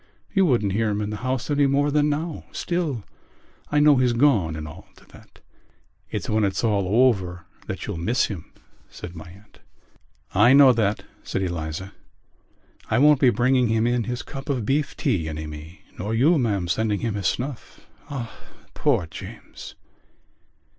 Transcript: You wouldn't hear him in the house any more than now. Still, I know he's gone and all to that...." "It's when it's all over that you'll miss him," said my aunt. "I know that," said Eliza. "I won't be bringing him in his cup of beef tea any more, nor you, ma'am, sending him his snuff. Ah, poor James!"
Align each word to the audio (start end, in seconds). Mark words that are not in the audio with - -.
You 0.33 0.47
wouldn't 0.47 0.71
hear 0.73 0.89
him 0.89 0.99
in 0.99 1.11
the 1.11 1.17
house 1.17 1.51
any 1.51 1.67
more 1.67 1.91
than 1.91 2.09
now. 2.09 2.45
Still, 2.51 3.03
I 3.71 3.79
know 3.79 3.97
he's 3.97 4.13
gone 4.13 4.55
and 4.55 4.67
all 4.67 4.87
to 4.95 5.05
that...." 5.09 5.41
"It's 6.09 6.27
when 6.27 6.43
it's 6.43 6.63
all 6.63 7.05
over 7.07 7.45
that 7.67 7.85
you'll 7.85 7.97
miss 7.99 8.25
him," 8.25 8.51
said 8.89 9.15
my 9.15 9.29
aunt. 9.29 9.59
"I 10.33 10.53
know 10.53 10.73
that," 10.73 11.03
said 11.21 11.43
Eliza. 11.43 11.93
"I 12.89 12.97
won't 12.97 13.19
be 13.21 13.29
bringing 13.29 13.67
him 13.67 13.85
in 13.85 14.05
his 14.05 14.23
cup 14.23 14.49
of 14.49 14.65
beef 14.65 14.97
tea 14.97 15.29
any 15.29 15.45
more, 15.45 15.77
nor 15.99 16.15
you, 16.15 16.39
ma'am, 16.39 16.67
sending 16.67 17.01
him 17.01 17.13
his 17.13 17.27
snuff. 17.27 17.85
Ah, 18.09 18.35
poor 18.73 19.05
James!" 19.05 19.75